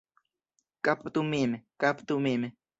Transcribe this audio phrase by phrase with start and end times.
[0.87, 1.51] Kaptu min,
[1.85, 2.41] kaptu min!